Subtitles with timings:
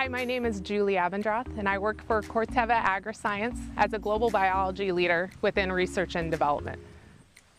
[0.00, 4.30] Hi, my name is Julie Abendroth, and I work for Corteva Agriscience as a global
[4.30, 6.80] biology leader within research and development.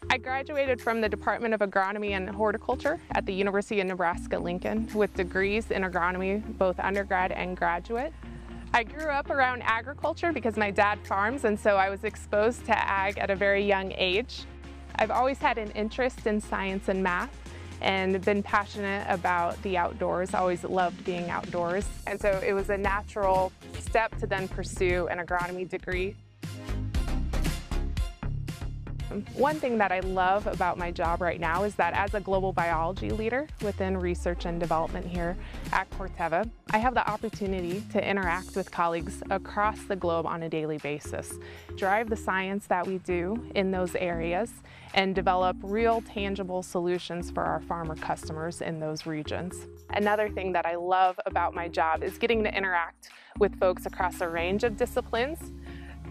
[0.09, 5.13] I graduated from the Department of Agronomy and Horticulture at the University of Nebraska-Lincoln with
[5.13, 8.11] degrees in agronomy, both undergrad and graduate.
[8.73, 12.75] I grew up around agriculture because my dad farms and so I was exposed to
[12.75, 14.45] ag at a very young age.
[14.95, 17.37] I've always had an interest in science and math
[17.81, 21.85] and been passionate about the outdoors, always loved being outdoors.
[22.07, 26.15] And so it was a natural step to then pursue an agronomy degree.
[29.33, 32.53] One thing that I love about my job right now is that as a global
[32.53, 35.35] biology leader within research and development here
[35.73, 40.49] at Corteva, I have the opportunity to interact with colleagues across the globe on a
[40.49, 41.33] daily basis,
[41.75, 44.51] drive the science that we do in those areas,
[44.93, 49.67] and develop real tangible solutions for our farmer customers in those regions.
[49.91, 53.09] Another thing that I love about my job is getting to interact
[53.39, 55.51] with folks across a range of disciplines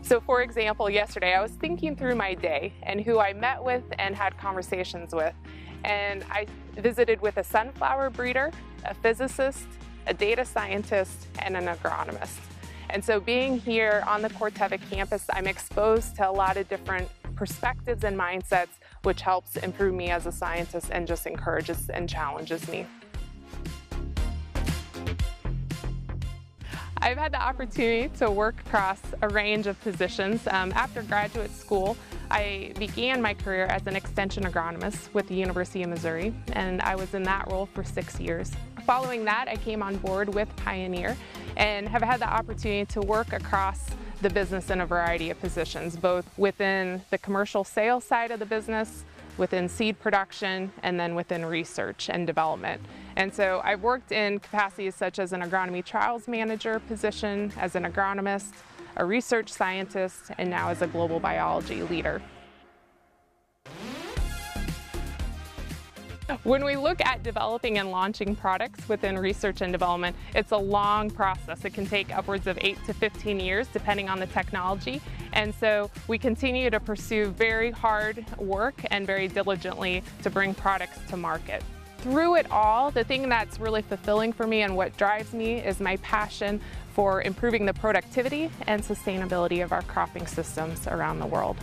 [0.02, 3.84] so for example, yesterday I was thinking through my day and who I met with
[3.98, 5.34] and had conversations with.
[5.84, 8.50] And I visited with a sunflower breeder,
[8.84, 9.66] a physicist,
[10.06, 12.38] a data scientist, and an agronomist.
[12.90, 17.08] And so being here on the Corteva campus, I'm exposed to a lot of different
[17.36, 18.68] perspectives and mindsets,
[19.04, 22.86] which helps improve me as a scientist and just encourages and challenges me.
[27.02, 30.46] I've had the opportunity to work across a range of positions.
[30.46, 31.96] Um, after graduate school,
[32.30, 36.96] I began my career as an extension agronomist with the University of Missouri, and I
[36.96, 38.52] was in that role for six years.
[38.84, 41.16] Following that, I came on board with Pioneer
[41.56, 43.86] and have had the opportunity to work across
[44.20, 48.46] the business in a variety of positions, both within the commercial sales side of the
[48.46, 49.04] business,
[49.38, 52.82] within seed production, and then within research and development.
[53.20, 57.84] And so I've worked in capacities such as an agronomy trials manager position, as an
[57.84, 58.54] agronomist,
[58.96, 62.22] a research scientist, and now as a global biology leader.
[66.44, 71.10] When we look at developing and launching products within research and development, it's a long
[71.10, 71.66] process.
[71.66, 75.02] It can take upwards of 8 to 15 years depending on the technology.
[75.34, 80.98] And so we continue to pursue very hard work and very diligently to bring products
[81.10, 81.62] to market.
[82.02, 85.80] Through it all, the thing that's really fulfilling for me and what drives me is
[85.80, 86.58] my passion
[86.94, 91.58] for improving the productivity and sustainability of our cropping systems around the world.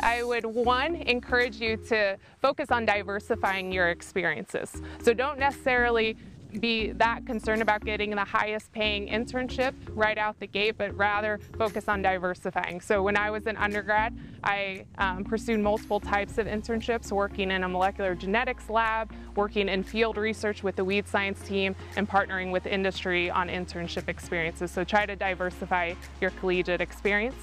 [0.00, 4.82] I would, one, encourage you to focus on diversifying your experiences.
[5.00, 6.16] So don't necessarily
[6.60, 11.40] be that concerned about getting the highest paying internship right out the gate, but rather
[11.58, 12.80] focus on diversifying.
[12.80, 17.64] So when I was an undergrad, I um, pursued multiple types of internships, working in
[17.64, 22.50] a molecular genetics lab, working in field research with the weed science team, and partnering
[22.50, 24.70] with industry on internship experiences.
[24.70, 27.36] So try to diversify your collegiate experience.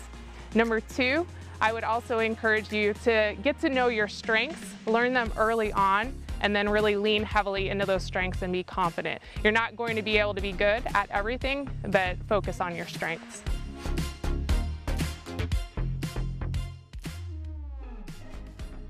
[0.56, 1.26] Number two,
[1.62, 6.14] I would also encourage you to get to know your strengths, learn them early on,
[6.42, 9.22] and then really lean heavily into those strengths and be confident.
[9.44, 12.88] You're not going to be able to be good at everything, but focus on your
[12.88, 13.44] strengths.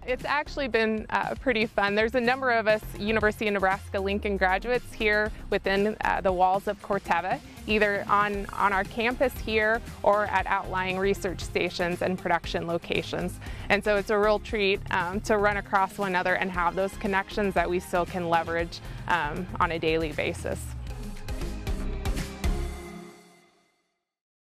[0.09, 1.93] It's actually been uh, pretty fun.
[1.93, 6.81] There's a number of us University of Nebraska-Lincoln graduates here within uh, the walls of
[6.81, 13.39] Corteva, either on, on our campus here or at outlying research stations and production locations.
[13.69, 16.95] And so it's a real treat um, to run across one another and have those
[16.97, 20.59] connections that we still can leverage um, on a daily basis.